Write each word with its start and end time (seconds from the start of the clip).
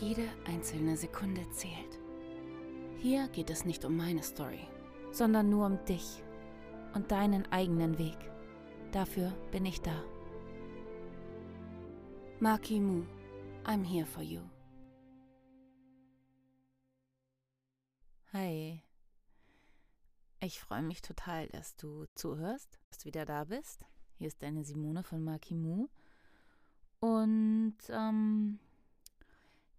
Jede 0.00 0.28
einzelne 0.46 0.96
Sekunde 0.96 1.48
zählt. 1.50 1.98
Hier 2.98 3.28
geht 3.28 3.50
es 3.50 3.64
nicht 3.64 3.84
um 3.84 3.96
meine 3.96 4.22
Story, 4.22 4.66
sondern 5.10 5.50
nur 5.50 5.66
um 5.66 5.84
dich 5.84 6.22
und 6.94 7.10
deinen 7.10 7.50
eigenen 7.52 7.98
Weg. 7.98 8.16
Dafür 8.90 9.32
bin 9.50 9.66
ich 9.66 9.80
da. 9.82 10.02
Maki 12.40 12.80
Mu, 12.80 13.04
I'm 13.64 13.84
here 13.84 14.06
for 14.06 14.22
you. 14.22 14.40
Hi. 18.32 18.82
Ich 20.40 20.58
freue 20.58 20.82
mich 20.82 21.02
total, 21.02 21.48
dass 21.48 21.76
du 21.76 22.06
zuhörst, 22.14 22.80
dass 22.88 22.98
du 22.98 23.04
wieder 23.04 23.26
da 23.26 23.44
bist. 23.44 23.84
Hier 24.18 24.28
ist 24.28 24.42
deine 24.42 24.64
Simone 24.64 25.02
von 25.02 25.22
Maki 25.22 25.54
Mu. 25.54 25.88
Und 26.98 27.76
ähm, 27.90 28.58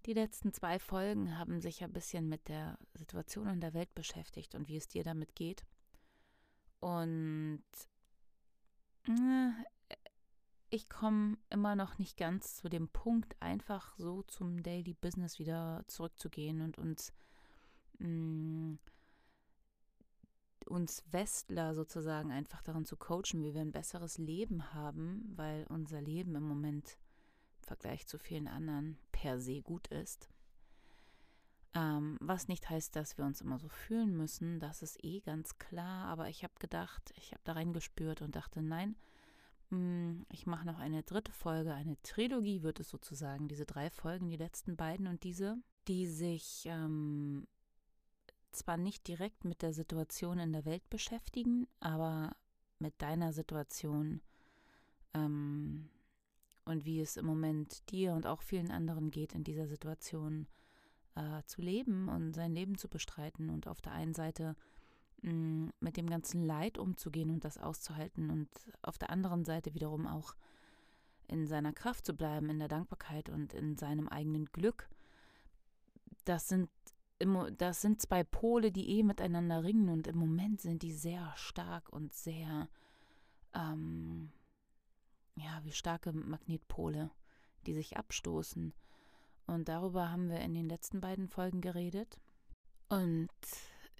die 0.06 0.14
letzten 0.14 0.54
zwei 0.54 0.80
Folgen 0.80 1.38
haben 1.38 1.62
sich 1.62 1.84
ein 1.84 1.94
bisschen 1.94 2.28
mit 2.28 2.48
der 2.48 2.78
Situation 2.94 3.48
in 3.48 3.62
der 3.62 3.74
Welt 3.74 3.94
beschäftigt 3.96 4.56
und 4.56 4.68
wie 4.68 4.78
es 4.78 4.88
dir 4.88 5.04
damit 5.04 5.36
geht. 5.36 5.66
Und 6.80 7.64
äh, 9.08 9.52
ich 10.70 10.90
komme 10.90 11.38
immer 11.50 11.76
noch 11.76 11.98
nicht 11.98 12.18
ganz 12.18 12.56
zu 12.56 12.68
dem 12.68 12.90
Punkt, 12.90 13.42
einfach 13.42 13.96
so 13.98 14.24
zum 14.24 14.64
Daily 14.64 14.94
Business 14.94 15.40
wieder 15.40 15.84
zurückzugehen 15.88 16.62
und 16.62 16.78
uns, 16.78 17.14
mh, 18.00 18.08
mm, 18.08 18.80
uns 20.66 21.04
Westler 21.12 21.76
sozusagen 21.76 22.32
einfach 22.32 22.62
daran 22.62 22.86
zu 22.86 22.98
coachen, 22.98 23.44
wie 23.44 23.54
wir 23.54 23.62
ein 23.62 23.72
besseres 23.72 24.18
Leben 24.18 24.74
haben, 24.74 25.32
weil 25.36 25.66
unser 25.68 26.02
Leben 26.02 26.36
im 26.36 26.44
Moment 26.44 26.98
Vergleich 27.64 28.08
zu 28.08 28.18
vielen 28.18 28.48
anderen 28.48 28.98
per 29.12 29.40
se 29.40 29.62
gut 29.62 29.88
ist. 29.88 30.30
Ähm, 31.76 32.18
was 32.22 32.48
nicht 32.48 32.70
heißt, 32.70 32.96
dass 32.96 33.18
wir 33.18 33.26
uns 33.26 33.42
immer 33.42 33.58
so 33.58 33.68
fühlen 33.68 34.16
müssen, 34.16 34.60
das 34.60 34.84
ist 34.84 35.04
eh 35.04 35.22
ganz 35.22 35.58
klar, 35.58 36.06
aber 36.06 36.30
ich 36.30 36.44
habe 36.44 36.54
gedacht, 36.60 37.12
ich 37.18 37.32
habe 37.32 37.42
da 37.46 37.54
reingespürt 37.54 38.22
und 38.22 38.36
dachte, 38.36 38.62
nein, 38.62 38.96
hm, 39.70 40.26
ich 40.32 40.46
mache 40.46 40.68
noch 40.68 40.78
eine 40.78 41.02
dritte 41.02 41.32
Folge, 41.32 41.74
eine 41.74 42.00
Trilogie 42.04 42.62
wird 42.62 42.80
es 42.80 42.90
sozusagen, 42.90 43.48
diese 43.48 43.66
drei 43.66 43.90
Folgen, 43.90 44.30
die 44.30 44.38
letzten 44.38 44.76
beiden 44.76 45.08
und 45.08 45.24
diese, 45.24 45.58
die 45.88 46.06
sich 46.06 46.66
ähm, 46.68 47.48
zwar 48.52 48.78
nicht 48.78 49.08
direkt 49.08 49.44
mit 49.44 49.64
der 49.64 49.74
Situation 49.74 50.38
in 50.38 50.54
der 50.54 50.66
Welt 50.66 50.88
beschäftigen, 50.92 51.68
aber 51.80 52.36
mit 52.78 53.02
deiner 53.02 53.34
Situation 53.34 54.22
ähm, 55.16 55.90
und 56.66 56.86
wie 56.86 57.00
es 57.00 57.18
im 57.18 57.26
Moment 57.26 57.90
dir 57.92 58.14
und 58.14 58.26
auch 58.26 58.42
vielen 58.42 58.72
anderen 58.72 59.12
geht, 59.12 59.34
in 59.34 59.44
dieser 59.44 59.68
Situation 59.68 60.48
äh, 61.16 61.44
zu 61.46 61.62
leben 61.62 62.10
und 62.10 62.34
sein 62.34 62.54
Leben 62.54 62.78
zu 62.78 62.88
bestreiten 62.88 63.50
und 63.50 63.68
auf 63.68 63.82
der 63.82 63.94
einen 63.94 64.14
Seite 64.14 64.56
mit 65.24 65.96
dem 65.96 66.10
ganzen 66.10 66.44
Leid 66.44 66.78
umzugehen 66.78 67.30
und 67.30 67.46
das 67.46 67.58
auszuhalten 67.58 68.30
und 68.30 68.50
auf 68.82 68.98
der 68.98 69.10
anderen 69.10 69.46
Seite 69.46 69.74
wiederum 69.74 70.06
auch 70.06 70.36
in 71.30 71.48
seiner 71.48 71.72
Kraft 71.72 72.06
zu 72.06 72.14
bleiben, 72.14 72.50
in 72.50 72.60
der 72.60 72.68
Dankbarkeit 72.68 73.30
und 73.30 73.54
in 73.54 73.78
seinem 73.78 74.10
eigenen 74.10 74.46
Glück. 74.48 74.90
Das 76.26 76.50
sind, 76.50 76.70
das 77.58 77.82
sind 77.82 78.02
zwei 78.02 78.26
Pole, 78.26 78.74
die 78.74 78.98
eh 78.98 79.04
miteinander 79.04 79.64
ringen 79.64 79.88
und 79.88 80.08
im 80.08 80.18
Moment 80.18 80.60
sind 80.60 80.84
die 80.84 80.92
sehr 80.92 81.32
stark 81.38 81.88
und 81.90 82.14
sehr, 82.14 82.68
ähm, 83.54 84.30
ja, 85.36 85.60
wie 85.64 85.72
starke 85.72 86.14
Magnetpole, 86.14 87.12
die 87.66 87.74
sich 87.74 87.98
abstoßen. 87.98 88.74
Und 89.46 89.68
darüber 89.68 90.10
haben 90.10 90.30
wir 90.30 90.40
in 90.40 90.54
den 90.54 90.70
letzten 90.70 91.02
beiden 91.02 91.28
Folgen 91.28 91.62
geredet. 91.62 92.20
Und 92.90 93.30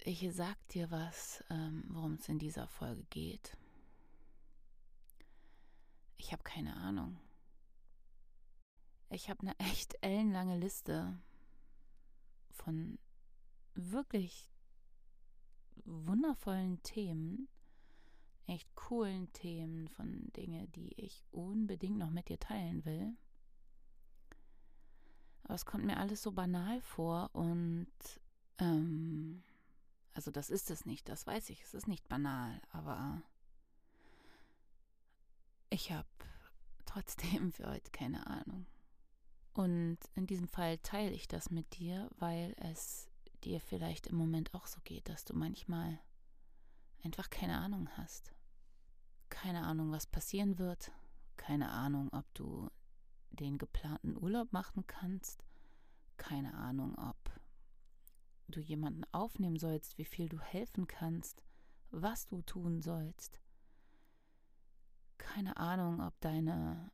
ich 0.04 0.26
sag 0.34 0.56
dir 0.68 0.90
was, 0.90 1.42
ähm, 1.50 1.84
worum 1.88 2.14
es 2.14 2.28
in 2.28 2.38
dieser 2.38 2.66
Folge 2.68 3.04
geht. 3.10 3.56
Ich 6.16 6.32
habe 6.32 6.42
keine 6.42 6.76
Ahnung. 6.76 7.18
Ich 9.10 9.28
habe 9.28 9.40
eine 9.42 9.58
echt 9.58 9.96
ellenlange 10.00 10.58
Liste 10.58 11.18
von 12.50 12.98
wirklich 13.74 14.48
wundervollen 15.84 16.82
Themen, 16.82 17.48
echt 18.46 18.74
coolen 18.74 19.32
Themen, 19.32 19.88
von 19.88 20.32
Dingen, 20.32 20.70
die 20.72 20.92
ich 21.00 21.24
unbedingt 21.30 21.98
noch 21.98 22.10
mit 22.10 22.28
dir 22.28 22.38
teilen 22.38 22.84
will. 22.84 23.16
Aber 25.44 25.54
es 25.54 25.66
kommt 25.66 25.84
mir 25.84 25.98
alles 25.98 26.22
so 26.22 26.32
banal 26.32 26.80
vor 26.80 27.30
und 27.34 27.92
ähm, 28.58 29.42
also 30.14 30.30
das 30.30 30.48
ist 30.48 30.70
es 30.70 30.86
nicht, 30.86 31.08
das 31.08 31.26
weiß 31.26 31.50
ich, 31.50 31.62
es 31.62 31.74
ist 31.74 31.88
nicht 31.88 32.08
banal, 32.08 32.60
aber 32.70 33.22
ich 35.70 35.92
habe 35.92 36.08
trotzdem 36.86 37.52
für 37.52 37.68
heute 37.68 37.90
keine 37.90 38.26
Ahnung. 38.26 38.66
Und 39.52 39.98
in 40.14 40.26
diesem 40.26 40.48
Fall 40.48 40.78
teile 40.78 41.12
ich 41.12 41.28
das 41.28 41.50
mit 41.50 41.78
dir, 41.78 42.10
weil 42.16 42.54
es 42.58 43.08
dir 43.44 43.60
vielleicht 43.60 44.06
im 44.06 44.16
Moment 44.16 44.54
auch 44.54 44.66
so 44.66 44.80
geht, 44.82 45.08
dass 45.08 45.24
du 45.24 45.34
manchmal 45.34 45.98
einfach 47.04 47.30
keine 47.30 47.58
Ahnung 47.58 47.88
hast. 47.96 48.32
Keine 49.28 49.64
Ahnung, 49.64 49.92
was 49.92 50.06
passieren 50.06 50.58
wird. 50.58 50.92
Keine 51.36 51.70
Ahnung, 51.70 52.08
ob 52.12 52.32
du 52.34 52.70
den 53.30 53.58
geplanten 53.58 54.16
Urlaub 54.16 54.52
machen 54.52 54.86
kannst. 54.86 55.44
Keine 56.16 56.54
Ahnung, 56.54 56.96
ob 56.96 57.16
du 58.48 58.60
jemanden 58.60 59.04
aufnehmen 59.12 59.58
sollst, 59.58 59.98
wie 59.98 60.04
viel 60.04 60.28
du 60.28 60.38
helfen 60.38 60.86
kannst, 60.86 61.42
was 61.90 62.26
du 62.26 62.42
tun 62.42 62.80
sollst. 62.80 63.40
Keine 65.18 65.56
Ahnung, 65.56 66.00
ob 66.00 66.18
deine 66.20 66.90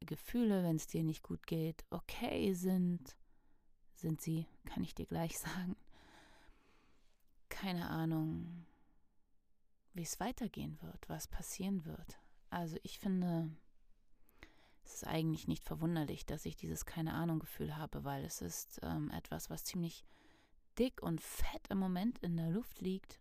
Gefühle, 0.00 0.62
wenn 0.62 0.76
es 0.76 0.86
dir 0.86 1.04
nicht 1.04 1.22
gut 1.22 1.46
geht, 1.46 1.84
okay 1.90 2.54
sind. 2.54 3.16
Sind 3.94 4.20
sie, 4.20 4.46
kann 4.64 4.82
ich 4.82 4.94
dir 4.94 5.06
gleich 5.06 5.38
sagen. 5.38 5.76
Keine 7.48 7.88
Ahnung, 7.88 8.66
wie 9.96 10.02
es 10.02 10.20
weitergehen 10.20 10.78
wird, 10.82 11.08
was 11.08 11.26
passieren 11.26 11.84
wird. 11.84 12.18
Also 12.50 12.76
ich 12.82 12.98
finde, 12.98 13.50
es 14.84 14.94
ist 14.94 15.06
eigentlich 15.06 15.48
nicht 15.48 15.64
verwunderlich, 15.64 16.26
dass 16.26 16.46
ich 16.46 16.56
dieses 16.56 16.86
keine 16.86 17.14
Ahnung 17.14 17.38
Gefühl 17.38 17.76
habe, 17.76 18.04
weil 18.04 18.24
es 18.24 18.40
ist 18.40 18.78
ähm, 18.82 19.10
etwas, 19.10 19.50
was 19.50 19.64
ziemlich 19.64 20.04
dick 20.78 21.02
und 21.02 21.20
fett 21.20 21.66
im 21.70 21.78
Moment 21.78 22.18
in 22.20 22.36
der 22.36 22.50
Luft 22.50 22.80
liegt. 22.80 23.18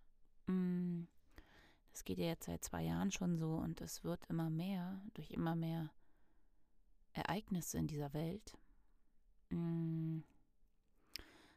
Mm, 0.47 1.03
das 1.91 2.03
geht 2.03 2.17
ja 2.17 2.25
jetzt 2.25 2.45
seit 2.45 2.63
zwei 2.63 2.83
Jahren 2.83 3.11
schon 3.11 3.37
so 3.37 3.55
und 3.55 3.81
es 3.81 4.03
wird 4.03 4.25
immer 4.25 4.49
mehr 4.49 5.01
durch 5.13 5.31
immer 5.31 5.55
mehr 5.55 5.89
Ereignisse 7.13 7.77
in 7.77 7.87
dieser 7.87 8.13
Welt. 8.13 8.57
Mm, 9.49 10.19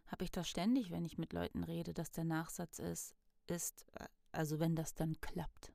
Habe 0.07 0.25
ich 0.25 0.31
das 0.31 0.49
ständig, 0.49 0.91
wenn 0.91 1.05
ich 1.05 1.19
mit 1.19 1.33
Leuten 1.33 1.65
rede, 1.65 1.93
dass 1.93 2.13
der 2.13 2.25
Nachsatz 2.25 2.79
ist, 2.79 3.15
ist, 3.49 3.85
also 4.39 4.61
wenn 4.61 4.77
das 4.77 4.95
dann 4.95 5.21
klappt, 5.21 5.73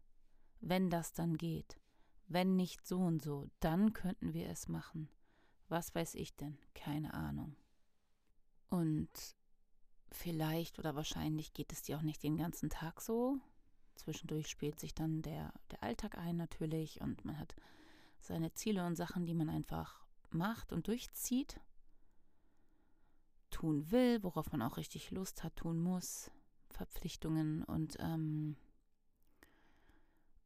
wenn 0.61 0.89
das 0.89 1.11
dann 1.11 1.35
geht, 1.35 1.81
wenn 2.27 2.55
nicht 2.55 2.87
so 2.87 2.97
und 2.97 3.21
so, 3.21 3.49
dann 3.59 3.91
könnten 3.91 4.33
wir 4.33 4.47
es 4.47 4.69
machen. 4.69 5.09
Was 5.67 5.93
weiß 5.93 6.15
ich 6.15 6.33
denn? 6.37 6.57
Keine 6.73 7.13
Ahnung. 7.13 7.57
Und 8.69 9.09
vielleicht 10.11 10.79
oder 10.79 10.95
wahrscheinlich 10.95 11.51
geht 11.51 11.73
es 11.73 11.81
dir 11.81 11.97
auch 11.97 12.03
nicht 12.03 12.23
den 12.23 12.37
ganzen 12.37 12.69
Tag 12.69 13.01
so. 13.01 13.37
Zwischendurch 13.95 14.47
spielt 14.47 14.79
sich 14.79 14.95
dann 14.95 15.21
der, 15.21 15.53
der 15.71 15.83
Alltag 15.83 16.17
ein 16.17 16.37
natürlich 16.37 17.01
und 17.01 17.25
man 17.25 17.37
hat 17.37 17.57
seine 18.21 18.53
Ziele 18.53 18.85
und 18.87 18.95
Sachen, 18.95 19.25
die 19.25 19.33
man 19.33 19.49
einfach 19.49 20.05
macht 20.29 20.71
und 20.71 20.87
durchzieht, 20.87 21.59
tun 23.49 23.91
will, 23.91 24.23
worauf 24.23 24.53
man 24.53 24.61
auch 24.61 24.77
richtig 24.77 25.11
Lust 25.11 25.43
hat, 25.43 25.57
tun 25.57 25.79
muss, 25.79 26.31
Verpflichtungen 26.73 27.63
und 27.63 27.97
ähm, 27.99 28.57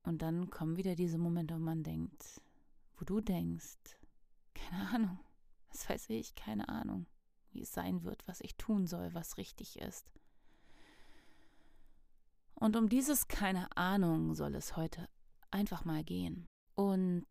und 0.03 0.21
dann 0.21 0.49
kommen 0.49 0.77
wieder 0.77 0.95
diese 0.95 1.17
Momente, 1.17 1.55
wo 1.55 1.59
man 1.59 1.83
denkt, 1.83 2.41
wo 2.95 3.03
du 3.03 3.19
denkst, 3.19 3.97
keine 4.53 4.89
Ahnung, 4.89 5.19
was 5.69 5.89
weiß 5.89 6.09
ich, 6.11 6.33
keine 6.35 6.69
Ahnung, 6.69 7.07
wie 7.51 7.61
es 7.61 7.73
sein 7.73 8.03
wird, 8.03 8.25
was 8.27 8.39
ich 8.41 8.55
tun 8.55 8.87
soll, 8.87 9.13
was 9.13 9.37
richtig 9.37 9.79
ist. 9.79 10.09
Und 12.55 12.75
um 12.75 12.89
dieses 12.89 13.27
keine 13.27 13.75
Ahnung 13.75 14.33
soll 14.33 14.55
es 14.55 14.77
heute 14.77 15.09
einfach 15.51 15.85
mal 15.85 16.03
gehen. 16.03 16.47
Und 16.75 17.27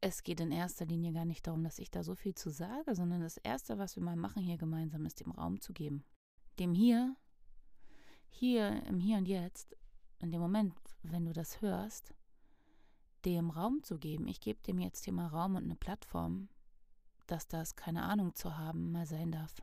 es 0.00 0.22
geht 0.22 0.40
in 0.40 0.52
erster 0.52 0.84
Linie 0.84 1.12
gar 1.12 1.24
nicht 1.24 1.46
darum, 1.46 1.62
dass 1.64 1.78
ich 1.78 1.90
da 1.90 2.02
so 2.02 2.14
viel 2.14 2.34
zu 2.34 2.50
sage, 2.50 2.94
sondern 2.94 3.20
das 3.20 3.36
Erste, 3.38 3.78
was 3.78 3.96
wir 3.96 4.02
mal 4.02 4.16
machen 4.16 4.42
hier 4.42 4.56
gemeinsam, 4.56 5.04
ist 5.04 5.20
dem 5.20 5.32
Raum 5.32 5.60
zu 5.60 5.72
geben. 5.72 6.04
Dem 6.58 6.74
hier, 6.74 7.16
hier 8.28 8.82
im 8.86 9.00
Hier 9.00 9.18
und 9.18 9.26
Jetzt, 9.26 9.76
in 10.18 10.30
dem 10.30 10.40
Moment, 10.40 10.74
wenn 11.02 11.24
du 11.24 11.32
das 11.32 11.60
hörst, 11.60 12.14
dem 13.24 13.50
Raum 13.50 13.82
zu 13.82 13.98
geben. 13.98 14.26
Ich 14.28 14.40
gebe 14.40 14.62
dem 14.62 14.78
jetzt 14.78 15.04
hier 15.04 15.12
mal 15.12 15.28
Raum 15.28 15.56
und 15.56 15.64
eine 15.64 15.76
Plattform, 15.76 16.48
dass 17.26 17.46
das, 17.46 17.76
keine 17.76 18.02
Ahnung 18.02 18.34
zu 18.34 18.56
haben, 18.58 18.92
mal 18.92 19.06
sein 19.06 19.32
darf. 19.32 19.62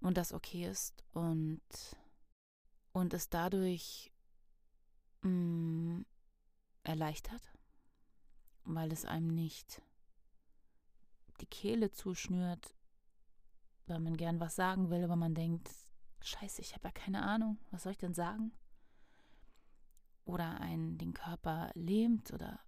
Und 0.00 0.16
das 0.16 0.32
okay 0.32 0.66
ist 0.66 1.04
und, 1.12 1.60
und 2.92 3.12
es 3.12 3.28
dadurch 3.28 4.10
mh, 5.22 5.30
mm, 5.30 6.06
erleichtert, 6.84 7.42
weil 8.64 8.92
es 8.92 9.04
einem 9.04 9.28
nicht 9.28 9.82
die 11.40 11.46
Kehle 11.46 11.90
zuschnürt, 11.90 12.74
weil 13.90 14.00
man 14.00 14.16
gern 14.16 14.40
was 14.40 14.56
sagen 14.56 14.90
will, 14.90 15.04
aber 15.04 15.16
man 15.16 15.34
denkt, 15.34 15.70
scheiße, 16.22 16.62
ich 16.62 16.74
habe 16.74 16.88
ja 16.88 16.92
keine 16.92 17.22
Ahnung, 17.22 17.58
was 17.70 17.82
soll 17.82 17.92
ich 17.92 17.98
denn 17.98 18.14
sagen? 18.14 18.52
Oder 20.24 20.60
einen 20.60 20.98
den 20.98 21.14
Körper 21.14 21.70
lähmt 21.74 22.32
oder 22.32 22.60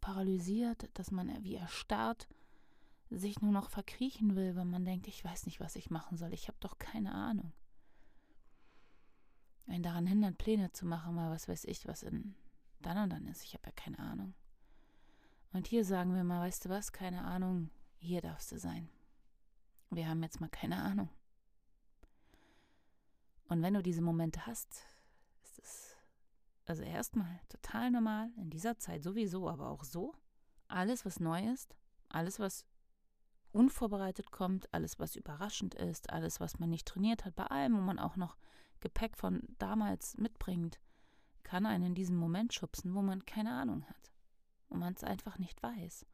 paralysiert, 0.00 0.88
dass 0.94 1.10
man 1.10 1.42
wie 1.42 1.56
erstarrt 1.56 2.28
sich 3.10 3.42
nur 3.42 3.52
noch 3.52 3.70
verkriechen 3.70 4.36
will, 4.36 4.54
weil 4.54 4.64
man 4.64 4.84
denkt, 4.84 5.08
ich 5.08 5.24
weiß 5.24 5.46
nicht, 5.46 5.60
was 5.60 5.76
ich 5.76 5.90
machen 5.90 6.16
soll, 6.16 6.32
ich 6.32 6.48
habe 6.48 6.58
doch 6.60 6.78
keine 6.78 7.12
Ahnung. 7.12 7.52
Einen 9.66 9.82
daran 9.82 10.06
hindert, 10.06 10.38
Pläne 10.38 10.72
zu 10.72 10.86
machen, 10.86 11.14
mal 11.14 11.30
was 11.30 11.48
weiß 11.48 11.64
ich, 11.64 11.86
was 11.86 12.02
in 12.02 12.34
dann 12.80 12.98
und 12.98 13.10
dann 13.10 13.26
ist, 13.26 13.44
ich 13.44 13.54
habe 13.54 13.66
ja 13.66 13.72
keine 13.72 13.98
Ahnung. 13.98 14.34
Und 15.52 15.66
hier 15.66 15.84
sagen 15.84 16.14
wir 16.14 16.24
mal, 16.24 16.40
weißt 16.40 16.64
du 16.64 16.68
was, 16.68 16.92
keine 16.92 17.24
Ahnung, 17.24 17.70
hier 17.98 18.20
darfst 18.20 18.52
du 18.52 18.58
sein. 18.58 18.88
Wir 19.90 20.08
haben 20.08 20.22
jetzt 20.22 20.40
mal 20.40 20.48
keine 20.48 20.76
Ahnung. 20.76 21.08
Und 23.48 23.62
wenn 23.62 23.74
du 23.74 23.82
diese 23.82 24.02
Momente 24.02 24.46
hast, 24.46 24.86
ist 25.42 25.58
es 25.58 25.96
also 26.66 26.84
erstmal 26.84 27.40
total 27.48 27.90
normal, 27.90 28.30
in 28.36 28.48
dieser 28.48 28.78
Zeit 28.78 29.02
sowieso, 29.02 29.48
aber 29.48 29.68
auch 29.70 29.82
so. 29.82 30.14
Alles, 30.68 31.04
was 31.04 31.18
neu 31.18 31.52
ist, 31.52 31.74
alles, 32.08 32.38
was 32.38 32.64
unvorbereitet 33.50 34.30
kommt, 34.30 34.72
alles, 34.72 35.00
was 35.00 35.16
überraschend 35.16 35.74
ist, 35.74 36.10
alles, 36.10 36.38
was 36.38 36.60
man 36.60 36.70
nicht 36.70 36.86
trainiert 36.86 37.24
hat, 37.24 37.34
bei 37.34 37.46
allem, 37.46 37.76
wo 37.76 37.80
man 37.80 37.98
auch 37.98 38.14
noch 38.14 38.36
Gepäck 38.78 39.16
von 39.16 39.42
damals 39.58 40.16
mitbringt, 40.16 40.78
kann 41.42 41.66
einen 41.66 41.86
in 41.86 41.94
diesen 41.96 42.16
Moment 42.16 42.54
schubsen, 42.54 42.94
wo 42.94 43.02
man 43.02 43.26
keine 43.26 43.52
Ahnung 43.52 43.84
hat, 43.88 44.12
wo 44.68 44.76
man 44.76 44.94
es 44.94 45.02
einfach 45.02 45.38
nicht 45.38 45.60
weiß. 45.62 46.06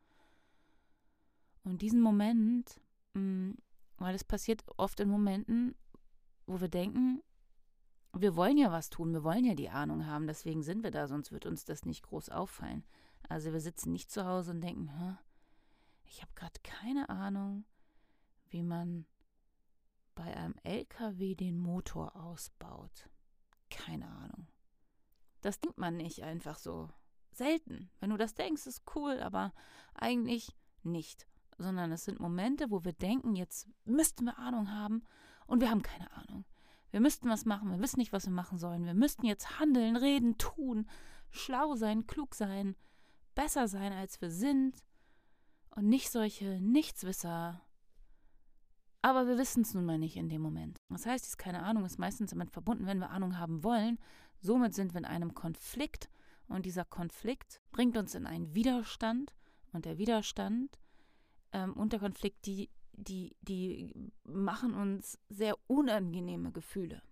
Und 1.64 1.82
diesen 1.82 2.00
Moment, 2.00 2.81
mh, 3.12 3.20
mm, 3.20 3.58
weil 3.99 4.15
es 4.15 4.25
passiert 4.25 4.65
oft 4.77 5.01
in 5.01 5.09
Momenten, 5.09 5.75
wo 6.47 6.61
wir 6.61 6.69
denken, 6.69 7.23
wir 8.13 8.37
wollen 8.37 8.57
ja 8.57 8.73
was 8.73 8.91
tun, 8.91 9.13
wir 9.13 9.25
wollen 9.25 9.45
ja 9.45 9.55
die 9.55 9.69
Ahnung 9.69 10.07
haben, 10.07 10.27
deswegen 10.27 10.63
sind 10.63 10.83
wir 10.83 10.91
da, 10.91 11.07
sonst 11.07 11.33
wird 11.33 11.47
uns 11.47 11.65
das 11.65 11.85
nicht 11.85 12.03
groß 12.03 12.31
auffallen. 12.31 12.85
Also 13.29 13.53
wir 13.53 13.61
sitzen 13.61 13.93
nicht 13.93 14.11
zu 14.11 14.25
Hause 14.25 14.53
und 14.53 14.61
denken, 14.61 15.19
ich 16.05 16.23
habe 16.23 16.33
gerade 16.35 16.61
keine 16.63 17.09
Ahnung, 17.09 17.65
wie 18.49 18.63
man 18.63 19.07
bei 20.15 20.35
einem 20.37 20.55
LKW 20.63 21.35
den 21.35 21.59
Motor 21.59 22.17
ausbaut. 22.17 23.11
Keine 23.71 24.09
Ahnung. 24.09 24.47
Das 25.43 25.61
denkt 25.61 25.79
man 25.79 25.97
nicht 25.97 26.23
einfach 26.23 26.59
so. 26.59 26.89
Selten. 27.33 27.91
Wenn 28.01 28.11
du 28.11 28.17
das 28.17 28.35
denkst, 28.35 28.67
ist 28.67 28.83
cool, 28.95 29.21
aber 29.21 29.53
eigentlich 29.95 30.57
nicht. 30.83 31.27
Sondern 31.58 31.93
es 31.93 32.05
sind 32.05 32.20
Momente, 32.20 32.70
wo 32.70 32.85
wir 32.85 32.93
denken, 32.93 33.35
jetzt 33.35 33.69
müssten 33.85 34.25
wir 34.25 34.38
Ahnung 34.38 34.70
haben 34.70 35.03
und 35.47 35.61
wir 35.61 35.70
haben 35.70 35.82
keine 35.82 36.12
Ahnung. 36.12 36.44
Wir 36.91 37.00
müssten 37.00 37.29
was 37.29 37.44
machen, 37.44 37.70
wir 37.70 37.81
wissen 37.81 37.99
nicht, 37.99 38.12
was 38.12 38.26
wir 38.26 38.32
machen 38.32 38.58
sollen. 38.58 38.85
Wir 38.85 38.94
müssten 38.94 39.26
jetzt 39.26 39.58
handeln, 39.58 39.97
reden, 39.97 40.38
tun, 40.38 40.88
schlau 41.31 41.75
sein, 41.75 42.06
klug 42.06 42.35
sein, 42.35 42.76
besser 43.35 43.69
sein, 43.69 43.93
als 43.93 44.20
wir 44.20 44.31
sind. 44.31 44.82
Und 45.70 45.88
nicht 45.88 46.11
solche 46.11 46.61
Nichtswisser. 46.61 47.61
Aber 49.02 49.26
wir 49.26 49.37
wissen 49.37 49.62
es 49.62 49.75
nun 49.75 49.85
mal 49.85 49.99
nicht 49.99 50.17
in 50.17 50.29
dem 50.29 50.41
Moment. 50.41 50.81
Das 50.88 51.05
heißt, 51.05 51.25
diese 51.25 51.37
keine 51.37 51.62
Ahnung 51.62 51.85
ist 51.85 51.99
meistens 51.99 52.31
damit 52.31 52.50
verbunden, 52.50 52.87
wenn 52.87 52.99
wir 52.99 53.11
Ahnung 53.11 53.38
haben 53.38 53.62
wollen. 53.62 53.99
Somit 54.41 54.75
sind 54.75 54.94
wir 54.94 54.99
in 54.99 55.05
einem 55.05 55.35
Konflikt 55.35 56.09
und 56.49 56.67
dieser 56.67 56.85
Konflikt 56.85 57.61
bringt 57.73 57.97
uns 57.97 58.14
in 58.14 58.26
einen 58.26 58.55
Widerstand 58.55 59.35
und 59.73 59.85
der 59.85 59.99
Widerstand 59.99 60.79
ähm, 61.53 61.73
und 61.75 61.93
der 61.93 62.01
Konflikt, 62.01 62.47
die 62.47 62.71
die, 62.97 63.37
die 63.43 64.11
machen 64.25 64.75
uns 64.75 65.19
sehr 65.29 65.55
unangenehme 65.67 66.51
Gefühle. 66.51 67.03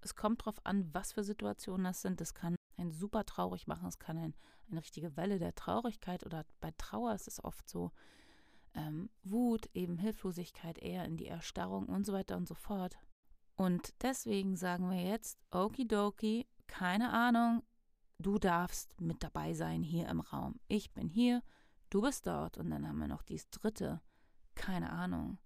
Es 0.00 0.14
kommt 0.14 0.42
darauf 0.42 0.64
an, 0.64 0.88
was 0.92 1.12
für 1.12 1.24
Situationen 1.24 1.84
das 1.84 2.02
sind. 2.02 2.20
Das 2.20 2.34
kann 2.34 2.56
ein 2.78 2.90
super 2.90 3.24
traurig 3.24 3.66
machen, 3.66 3.88
es 3.88 3.98
kann 3.98 4.18
ein, 4.18 4.34
eine 4.70 4.80
richtige 4.80 5.16
Welle 5.16 5.38
der 5.38 5.54
Traurigkeit 5.54 6.24
oder 6.26 6.44
bei 6.60 6.72
Trauer 6.76 7.14
ist 7.14 7.26
es 7.26 7.42
oft 7.42 7.68
so, 7.68 7.92
ähm, 8.74 9.08
Wut, 9.22 9.70
eben 9.72 9.96
Hilflosigkeit 9.96 10.78
eher 10.78 11.04
in 11.06 11.16
die 11.16 11.26
Erstarrung 11.26 11.86
und 11.86 12.04
so 12.04 12.12
weiter 12.12 12.36
und 12.36 12.46
so 12.46 12.54
fort. 12.54 12.98
Und 13.56 13.94
deswegen 14.02 14.56
sagen 14.56 14.90
wir 14.90 15.02
jetzt, 15.02 15.38
okidoki, 15.50 16.46
keine 16.66 17.10
Ahnung, 17.12 17.62
du 18.18 18.38
darfst 18.38 19.00
mit 19.00 19.22
dabei 19.22 19.54
sein 19.54 19.82
hier 19.82 20.08
im 20.08 20.20
Raum. 20.20 20.60
Ich 20.68 20.92
bin 20.92 21.08
hier, 21.08 21.42
du 21.90 22.02
bist 22.02 22.26
dort. 22.26 22.58
Und 22.58 22.70
dann 22.70 22.86
haben 22.86 22.98
wir 22.98 23.08
noch 23.08 23.22
dieses 23.22 23.50
dritte, 23.50 24.00
keine 24.54 24.90
Ahnung. 24.90 25.38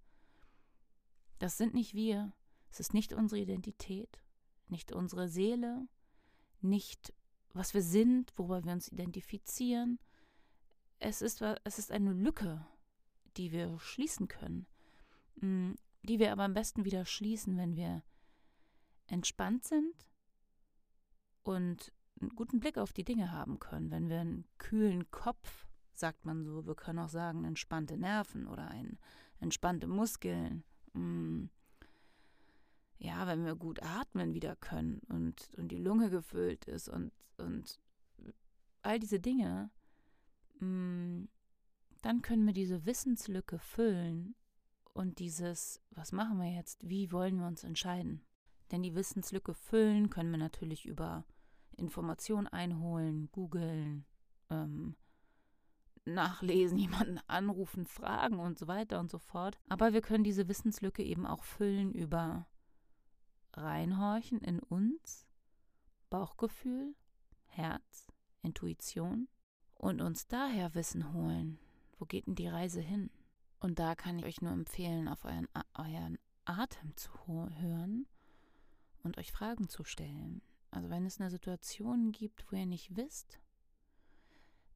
Das 1.39 1.57
sind 1.57 1.73
nicht 1.73 1.93
wir. 1.93 2.33
Es 2.71 2.79
ist 2.79 2.93
nicht 2.93 3.13
unsere 3.13 3.41
Identität, 3.41 4.23
nicht 4.67 4.91
unsere 4.91 5.27
Seele, 5.27 5.87
nicht 6.61 7.13
was 7.53 7.73
wir 7.73 7.81
sind, 7.81 8.31
worüber 8.37 8.63
wir 8.63 8.71
uns 8.71 8.87
identifizieren. 8.87 9.99
Es 10.99 11.21
ist, 11.21 11.41
es 11.41 11.79
ist 11.79 11.91
eine 11.91 12.13
Lücke, 12.13 12.65
die 13.37 13.51
wir 13.51 13.77
schließen 13.79 14.27
können, 14.27 14.67
mm, 15.41 15.73
die 16.03 16.19
wir 16.19 16.31
aber 16.31 16.43
am 16.43 16.53
besten 16.53 16.85
wieder 16.85 17.05
schließen, 17.05 17.57
wenn 17.57 17.75
wir 17.75 18.03
entspannt 19.07 19.65
sind 19.65 20.09
und 21.43 21.91
einen 22.19 22.29
guten 22.35 22.59
Blick 22.59 22.77
auf 22.77 22.93
die 22.93 23.03
Dinge 23.03 23.31
haben 23.31 23.59
können, 23.59 23.91
wenn 23.91 24.09
wir 24.09 24.21
einen 24.21 24.45
kühlen 24.57 25.09
Kopf 25.11 25.67
sagt 25.93 26.25
man 26.25 26.43
so. 26.43 26.65
Wir 26.65 26.75
können 26.75 26.99
auch 26.99 27.09
sagen, 27.09 27.43
entspannte 27.45 27.97
Nerven 27.97 28.47
oder 28.47 28.67
ein, 28.67 28.97
entspannte 29.39 29.87
Muskeln. 29.87 30.63
Mm. 30.93 31.45
Ja, 32.97 33.25
wenn 33.25 33.45
wir 33.45 33.55
gut 33.55 33.81
atmen 33.81 34.35
wieder 34.35 34.55
können 34.55 34.99
und, 35.09 35.49
und 35.57 35.69
die 35.69 35.79
Lunge 35.79 36.11
gefüllt 36.11 36.65
ist 36.65 36.87
und, 36.87 37.11
und 37.37 37.79
all 38.83 38.99
diese 38.99 39.19
Dinge, 39.19 39.71
mm, 40.59 41.23
dann 42.01 42.21
können 42.21 42.45
wir 42.45 42.53
diese 42.53 42.85
Wissenslücke 42.85 43.57
füllen 43.57 44.35
und 44.93 45.19
dieses, 45.19 45.81
was 45.91 46.11
machen 46.11 46.39
wir 46.39 46.51
jetzt, 46.51 46.87
wie 46.87 47.11
wollen 47.11 47.39
wir 47.39 47.47
uns 47.47 47.63
entscheiden? 47.63 48.21
Denn 48.71 48.83
die 48.83 48.95
Wissenslücke 48.95 49.53
füllen 49.53 50.09
können 50.09 50.31
wir 50.31 50.37
natürlich 50.37 50.85
über 50.85 51.25
Informationen 51.77 52.47
einholen, 52.47 53.29
googeln, 53.31 54.05
ähm, 54.49 54.95
nachlesen, 56.05 56.77
jemanden 56.77 57.19
anrufen, 57.27 57.85
fragen 57.85 58.39
und 58.39 58.57
so 58.57 58.67
weiter 58.67 58.99
und 58.99 59.09
so 59.09 59.19
fort. 59.19 59.59
Aber 59.69 59.93
wir 59.93 60.01
können 60.01 60.23
diese 60.23 60.47
Wissenslücke 60.47 61.03
eben 61.03 61.25
auch 61.25 61.43
füllen 61.43 61.93
über 61.93 62.47
Reinhorchen 63.53 64.39
in 64.41 64.59
uns, 64.59 65.27
Bauchgefühl, 66.09 66.95
Herz, 67.45 68.11
Intuition 68.41 69.27
und 69.75 70.01
uns 70.01 70.27
daher 70.27 70.73
Wissen 70.75 71.13
holen. 71.13 71.59
Wo 71.97 72.05
geht 72.05 72.27
denn 72.27 72.35
die 72.35 72.47
Reise 72.47 72.81
hin? 72.81 73.09
Und 73.59 73.79
da 73.79 73.95
kann 73.95 74.17
ich 74.17 74.25
euch 74.25 74.41
nur 74.41 74.51
empfehlen, 74.51 75.07
auf 75.07 75.23
euren, 75.25 75.47
euren 75.75 76.17
Atem 76.45 76.95
zu 76.95 77.11
hören 77.59 78.07
und 79.03 79.17
euch 79.17 79.31
Fragen 79.31 79.69
zu 79.69 79.83
stellen. 79.83 80.41
Also 80.71 80.89
wenn 80.89 81.05
es 81.05 81.19
eine 81.19 81.29
Situation 81.29 82.11
gibt, 82.11 82.51
wo 82.51 82.55
ihr 82.55 82.65
nicht 82.65 82.95
wisst, 82.95 83.40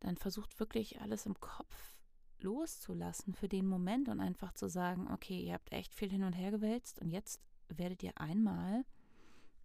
dann 0.05 0.17
versucht 0.17 0.59
wirklich 0.59 1.01
alles 1.01 1.25
im 1.25 1.39
Kopf 1.39 1.95
loszulassen 2.39 3.33
für 3.33 3.47
den 3.47 3.67
Moment 3.67 4.09
und 4.09 4.19
einfach 4.19 4.53
zu 4.53 4.67
sagen, 4.67 5.07
okay, 5.11 5.39
ihr 5.39 5.53
habt 5.53 5.71
echt 5.71 5.93
viel 5.95 6.09
hin 6.09 6.23
und 6.23 6.33
her 6.33 6.51
gewälzt 6.51 6.99
und 6.99 7.09
jetzt 7.09 7.41
werdet 7.69 8.03
ihr 8.03 8.19
einmal 8.19 8.85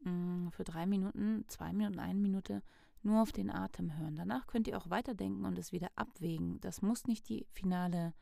mh, 0.00 0.10
mm, 0.10 0.50
für 0.52 0.64
drei 0.64 0.86
Minuten, 0.86 1.44
zwei 1.48 1.72
Minuten, 1.72 1.98
eine 1.98 2.18
Minute 2.18 2.62
nur 3.02 3.22
auf 3.22 3.32
den 3.32 3.50
Atem 3.50 3.98
hören. 3.98 4.16
Danach 4.16 4.46
könnt 4.46 4.68
ihr 4.68 4.78
auch 4.78 4.90
weiterdenken 4.90 5.44
und 5.44 5.58
es 5.58 5.72
wieder 5.72 5.90
abwägen. 5.96 6.60
Das 6.60 6.82
muss 6.82 7.06
nicht 7.06 7.28
die 7.28 7.46
finale 7.50 8.14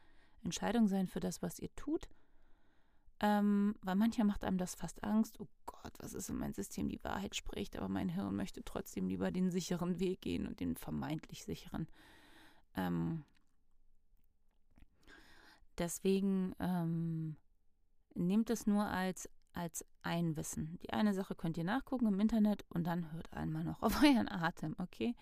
Entscheidung 0.43 0.89
sein 0.89 1.09
für 1.09 1.21
das, 1.21 1.43
was 1.43 1.59
ihr 1.59 1.75
tut. 1.75 2.09
Ähm, 3.21 3.75
weil 3.83 3.97
manchmal 3.97 4.29
macht 4.29 4.45
einem 4.45 4.59
das 4.59 4.75
fast 4.75 5.03
Angst. 5.03 5.41
Oh 5.41 5.49
Gott, 5.67 5.93
was 5.99 6.15
ist, 6.15 6.29
wenn 6.29 6.37
mein 6.39 6.55
System 6.55 6.89
die 6.89 7.03
Wahrheit 7.03 7.35
spricht, 7.35 7.77
aber 7.77 7.89
mein 7.89 8.09
Hirn 8.09 8.37
möchte 8.37 8.63
trotzdem 8.63 9.09
lieber 9.09 9.33
den 9.33 9.51
sicheren 9.51 9.99
Weg 9.99 10.21
gehen 10.21 10.47
und 10.47 10.61
den 10.61 10.77
vermeintlich 10.77 11.45
sicheren. 11.45 11.89
Ähm, 12.77 13.25
deswegen 15.79 16.55
ähm, 16.61 17.37
nehmt 18.15 18.51
es 18.51 18.69
nur 18.69 18.87
als, 18.87 19.29
als 19.53 19.85
Einwissen. 20.03 20.79
Die 20.83 20.93
eine 20.93 21.13
Sache 21.13 21.35
könnt 21.35 21.59
ihr 21.59 21.65
nachgucken 21.65 22.07
im 22.07 22.21
Internet 22.21 22.65
und 22.69 22.87
dann 22.87 23.13
hört 23.13 23.33
einmal 23.33 23.65
noch 23.65 23.83
auf 23.83 24.01
euren 24.03 24.29
Atem, 24.29 24.77
okay? 24.79 25.17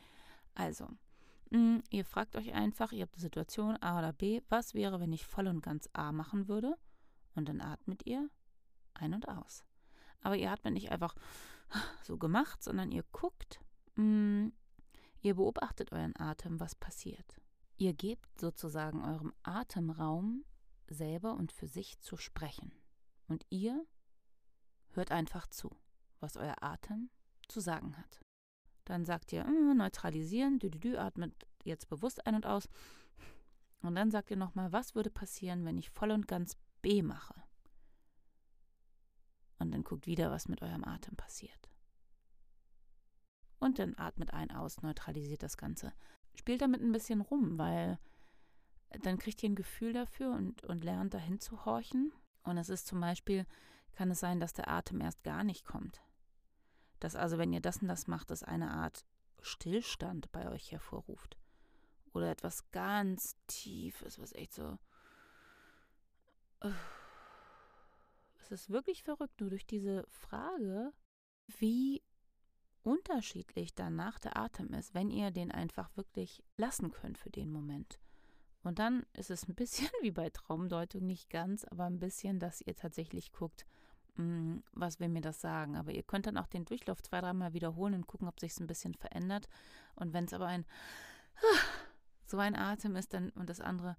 Also, 0.54 0.86
mh, 1.50 1.58
mm, 1.58 1.82
ihr 1.88 2.04
fragt 2.04 2.36
euch 2.36 2.52
einfach, 2.52 2.92
ihr 2.92 3.02
habt 3.02 3.16
die 3.16 3.20
Situation 3.20 3.80
A 3.80 3.98
oder 3.98 4.12
B, 4.12 4.42
was 4.50 4.74
wäre, 4.74 5.00
wenn 5.00 5.14
ich 5.14 5.24
voll 5.24 5.46
und 5.46 5.62
ganz 5.62 5.88
A 5.94 6.12
machen 6.12 6.46
würde? 6.48 6.76
Und 7.36 7.48
dann 7.48 7.60
atmet 7.60 8.06
ihr 8.06 8.28
ein 8.94 9.14
und 9.14 9.28
aus. 9.28 9.64
Aber 10.20 10.36
ihr 10.36 10.50
atmet 10.50 10.74
nicht 10.74 10.90
einfach 10.90 11.14
so 12.02 12.18
gemacht, 12.18 12.62
sondern 12.62 12.90
ihr 12.90 13.04
guckt, 13.12 13.60
mm, 13.96 14.48
ihr 15.22 15.34
beobachtet 15.34 15.92
euren 15.92 16.16
Atem, 16.18 16.58
was 16.60 16.74
passiert. 16.74 17.40
Ihr 17.76 17.92
gebt 17.92 18.40
sozusagen 18.40 19.04
eurem 19.04 19.34
Atemraum 19.42 20.44
selber 20.88 21.34
und 21.34 21.52
für 21.52 21.68
sich 21.68 22.00
zu 22.00 22.16
sprechen. 22.16 22.72
Und 23.28 23.44
ihr 23.50 23.84
hört 24.90 25.10
einfach 25.10 25.46
zu, 25.48 25.70
was 26.20 26.36
euer 26.36 26.62
Atem 26.62 27.10
zu 27.48 27.60
sagen 27.60 27.96
hat. 27.98 28.20
Dann 28.84 29.04
sagt 29.04 29.32
ihr, 29.32 29.44
äh, 29.44 29.74
neutralisieren, 29.74 30.58
dü, 30.58 30.70
dü, 30.70 30.78
dü, 30.78 30.96
atmet 30.96 31.34
jetzt 31.64 31.88
bewusst 31.88 32.26
ein 32.26 32.36
und 32.36 32.46
aus. 32.46 32.68
Und 33.82 33.96
dann 33.96 34.10
sagt 34.10 34.30
ihr 34.30 34.36
nochmal, 34.36 34.72
was 34.72 34.94
würde 34.94 35.10
passieren, 35.10 35.64
wenn 35.64 35.76
ich 35.76 35.90
voll 35.90 36.12
und 36.12 36.28
ganz 36.28 36.56
Mache? 37.02 37.34
Und 39.58 39.70
dann 39.72 39.84
guckt 39.84 40.06
wieder, 40.06 40.30
was 40.30 40.48
mit 40.48 40.62
eurem 40.62 40.84
Atem 40.84 41.16
passiert. 41.16 41.70
Und 43.58 43.78
dann 43.78 43.94
atmet 43.96 44.32
ein 44.32 44.50
aus, 44.50 44.82
neutralisiert 44.82 45.42
das 45.42 45.56
Ganze. 45.56 45.92
Spielt 46.34 46.60
damit 46.60 46.82
ein 46.82 46.92
bisschen 46.92 47.20
rum, 47.20 47.58
weil 47.58 47.98
dann 49.02 49.18
kriegt 49.18 49.42
ihr 49.42 49.50
ein 49.50 49.56
Gefühl 49.56 49.92
dafür 49.92 50.32
und, 50.32 50.62
und 50.64 50.84
lernt 50.84 51.14
dahin 51.14 51.40
zu 51.40 51.64
horchen. 51.64 52.12
Und 52.42 52.58
es 52.58 52.68
ist 52.68 52.86
zum 52.86 53.00
Beispiel, 53.00 53.46
kann 53.92 54.10
es 54.10 54.20
sein, 54.20 54.40
dass 54.40 54.52
der 54.52 54.68
Atem 54.68 55.00
erst 55.00 55.24
gar 55.24 55.42
nicht 55.42 55.64
kommt. 55.64 56.02
Dass 57.00 57.16
also, 57.16 57.38
wenn 57.38 57.52
ihr 57.52 57.60
das 57.60 57.78
und 57.78 57.88
das 57.88 58.06
macht, 58.06 58.30
es 58.30 58.42
eine 58.42 58.70
Art 58.70 59.04
Stillstand 59.40 60.30
bei 60.32 60.50
euch 60.50 60.72
hervorruft. 60.72 61.38
Oder 62.12 62.30
etwas 62.30 62.70
ganz 62.70 63.36
Tiefes, 63.46 64.18
was 64.18 64.32
echt 64.32 64.54
so. 64.54 64.78
Es 68.40 68.50
ist 68.50 68.70
wirklich 68.70 69.02
verrückt, 69.02 69.40
nur 69.40 69.50
durch 69.50 69.66
diese 69.66 70.04
Frage, 70.08 70.92
wie 71.58 72.02
unterschiedlich 72.82 73.74
danach 73.74 74.18
der 74.18 74.36
Atem 74.36 74.72
ist, 74.72 74.94
wenn 74.94 75.10
ihr 75.10 75.30
den 75.30 75.50
einfach 75.50 75.90
wirklich 75.96 76.44
lassen 76.56 76.92
könnt 76.92 77.18
für 77.18 77.30
den 77.30 77.50
Moment. 77.50 77.98
Und 78.62 78.78
dann 78.78 79.04
ist 79.12 79.30
es 79.30 79.48
ein 79.48 79.54
bisschen 79.54 79.88
wie 80.02 80.12
bei 80.12 80.30
Traumdeutung, 80.30 81.06
nicht 81.06 81.30
ganz, 81.30 81.64
aber 81.64 81.84
ein 81.84 81.98
bisschen, 81.98 82.38
dass 82.38 82.60
ihr 82.60 82.76
tatsächlich 82.76 83.32
guckt, 83.32 83.66
hm, 84.14 84.62
was 84.72 85.00
will 85.00 85.08
mir 85.08 85.20
das 85.20 85.40
sagen. 85.40 85.76
Aber 85.76 85.92
ihr 85.92 86.02
könnt 86.02 86.26
dann 86.26 86.38
auch 86.38 86.46
den 86.46 86.64
Durchlauf 86.64 87.02
zwei, 87.02 87.20
dreimal 87.20 87.52
wiederholen 87.52 87.94
und 87.94 88.06
gucken, 88.06 88.28
ob 88.28 88.40
sich 88.40 88.52
es 88.52 88.60
ein 88.60 88.66
bisschen 88.66 88.94
verändert. 88.94 89.48
Und 89.94 90.12
wenn 90.12 90.24
es 90.24 90.32
aber 90.32 90.46
ein 90.46 90.64
so 92.26 92.38
ein 92.38 92.56
Atem 92.56 92.96
ist 92.96 93.14
dann 93.14 93.30
und 93.30 93.48
das 93.48 93.60
andere 93.60 93.96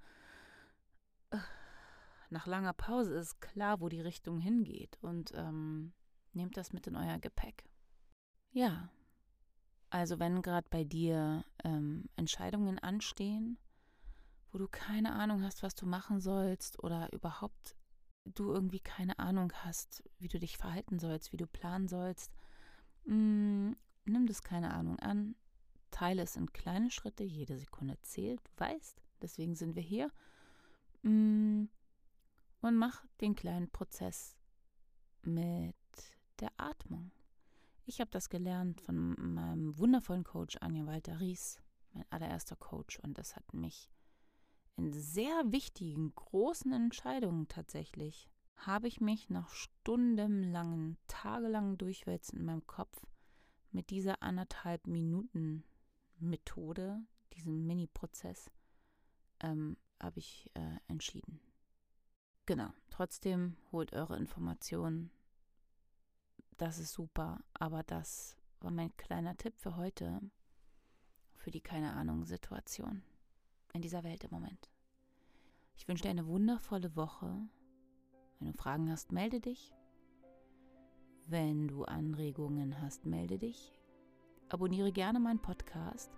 nach 2.30 2.48
langer 2.48 2.74
Pause 2.74 3.14
ist 3.16 3.40
klar, 3.42 3.82
wo 3.82 3.90
die 3.90 4.02
Richtung 4.02 4.40
hingeht. 4.40 4.98
Und 5.02 5.32
ähm, 5.36 5.94
nehmt 6.34 6.58
das 6.58 6.74
mit 6.74 6.88
in 6.88 6.96
euer 6.96 7.18
Gepäck. 7.20 7.66
Ja, 8.52 8.90
also 9.90 10.20
wenn 10.20 10.42
gerade 10.42 10.68
bei 10.70 10.84
dir 10.84 11.46
ähm, 11.64 12.10
Entscheidungen 12.16 12.80
anstehen, 12.80 13.58
wo 14.52 14.58
du 14.58 14.68
keine 14.68 15.14
Ahnung 15.14 15.44
hast, 15.44 15.64
was 15.64 15.76
du 15.76 15.86
machen 15.86 16.20
sollst 16.20 16.82
oder 16.84 17.12
überhaupt 17.14 17.76
du 18.26 18.52
irgendwie 18.52 18.80
keine 18.80 19.20
Ahnung 19.20 19.54
hast, 19.64 20.04
wie 20.20 20.28
du 20.28 20.40
dich 20.40 20.58
verhalten 20.58 21.00
sollst, 21.00 21.32
wie 21.32 21.38
du 21.38 21.48
planen 21.48 21.88
sollst, 21.88 22.34
mh, 23.06 23.16
mm, 23.16 23.76
nimm 24.06 24.26
das 24.28 24.42
keine 24.42 24.74
Ahnung 24.74 25.00
an, 25.00 25.36
teile 25.92 26.24
es 26.24 26.36
in 26.36 26.52
kleine 26.52 26.92
Schritte, 26.92 27.24
jede 27.24 27.58
Sekunde 27.58 27.98
zählt, 28.02 28.42
du 28.46 28.52
weißt, 28.58 29.02
deswegen 29.22 29.56
sind 29.56 29.76
wir 29.76 29.84
hier, 29.84 30.12
mh, 31.04 31.12
mm, 31.12 31.70
und 32.68 32.76
mach 32.76 33.06
den 33.22 33.36
kleinen 33.36 33.70
Prozess 33.70 34.36
mit 35.24 35.76
der 36.40 36.52
Atmung. 36.58 37.12
Ich 37.86 38.02
habe 38.02 38.12
das 38.12 38.30
gelernt 38.30 38.82
von 38.82 39.16
meinem 39.34 39.78
wundervollen 39.78 40.24
Coach 40.24 40.58
Anja 40.62 40.86
Walter 40.86 41.20
Ries, 41.20 41.62
mein 41.94 42.06
allererster 42.10 42.58
Coach, 42.58 43.00
und 43.00 43.18
das 43.18 43.36
hat 43.36 43.54
mich 43.54 43.90
in 44.76 44.94
sehr 44.94 45.52
wichtigen, 45.52 46.14
großen 46.14 46.72
Entscheidungen 46.72 47.48
tatsächlich 47.48 48.30
habe 48.58 48.88
ich 48.88 49.02
mich 49.02 49.30
nach 49.30 49.50
stundenlangen, 49.50 50.98
tagelangen 51.08 51.78
Durchwälzen 51.78 52.40
in 52.40 52.46
meinem 52.46 52.68
Kopf 52.68 53.06
mit 53.72 53.90
dieser 53.90 54.22
anderthalb 54.22 54.88
Minuten 54.88 55.64
Methode, 56.20 57.02
diesem 57.34 57.66
Mini-Prozess, 57.66 58.52
ähm, 59.40 59.78
habe 60.00 60.20
ich 60.20 60.50
äh, 60.56 60.78
entschieden. 60.88 61.40
Genau, 62.48 62.70
trotzdem 62.90 63.58
holt 63.74 63.92
eure 63.92 64.16
Informationen. 64.16 65.12
Das 66.56 66.80
ist 66.80 66.94
super, 66.94 67.42
aber 67.54 67.84
das 67.84 68.38
war 68.62 68.72
mein 68.72 68.96
kleiner 68.96 69.36
Tipp 69.36 69.54
für 69.58 69.76
heute, 69.76 70.22
für 71.36 71.52
die 71.52 71.60
keine 71.60 71.92
Ahnung 71.92 72.24
Situation 72.24 73.04
in 73.74 73.82
dieser 73.82 74.06
Welt 74.06 74.24
im 74.24 74.32
Moment. 74.32 74.72
Ich 75.76 75.90
wünsche 75.90 76.04
dir 76.04 76.10
eine 76.10 76.26
wundervolle 76.26 76.96
Woche. 76.96 77.38
Wenn 78.40 78.54
du 78.54 78.58
Fragen 78.58 78.90
hast, 78.90 79.12
melde 79.12 79.42
dich. 79.42 79.74
Wenn 81.28 81.68
du 81.68 81.84
Anregungen 81.84 82.82
hast, 82.82 83.06
melde 83.06 83.38
dich. 83.38 83.74
Abonniere 84.48 84.94
gerne 84.94 85.20
meinen 85.20 85.42
Podcast 85.42 86.10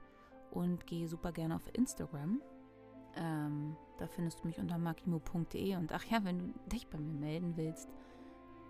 und 0.51 0.85
gehe 0.85 1.07
super 1.07 1.31
gerne 1.31 1.55
auf 1.55 1.67
Instagram. 1.73 2.39
Ähm, 3.15 3.75
da 3.97 4.07
findest 4.07 4.43
du 4.43 4.47
mich 4.47 4.59
unter 4.59 4.77
makimo.de. 4.77 5.75
Und 5.75 5.91
ach 5.91 6.05
ja, 6.05 6.23
wenn 6.23 6.39
du 6.39 6.45
dich 6.69 6.87
bei 6.87 6.97
mir 6.97 7.13
melden 7.13 7.53
willst, 7.55 7.89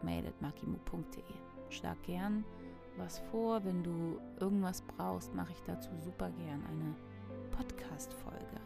mailet 0.01 0.41
makimo.de. 0.41 1.23
Schlag 1.69 2.01
gern 2.03 2.43
was 2.97 3.19
vor. 3.31 3.63
Wenn 3.63 3.83
du 3.83 4.19
irgendwas 4.39 4.81
brauchst, 4.81 5.33
mache 5.33 5.51
ich 5.53 5.61
dazu 5.63 5.89
super 6.03 6.29
gern 6.31 6.63
eine 6.65 6.95
Podcast-Folge. 7.51 8.59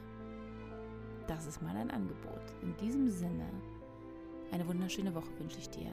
Das 1.28 1.46
ist 1.46 1.62
mal 1.62 1.76
ein 1.76 1.92
Angebot. 1.92 2.54
In 2.62 2.76
diesem 2.78 3.10
Sinne, 3.10 3.46
eine 4.52 4.68
wunderschöne 4.68 5.14
Woche 5.16 5.40
wünsche 5.40 5.60
ich 5.60 5.70
dir. 5.70 5.92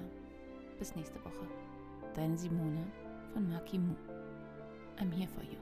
Bis 0.79 0.97
nächste 0.97 1.23
Woche. 1.25 1.47
Deine 2.15 2.37
Simone 2.37 2.87
von 3.33 3.49
Maki 3.49 3.79
Mu. 3.79 3.95
I'm 4.99 5.13
here 5.13 5.29
for 5.29 5.45
you. 5.45 5.60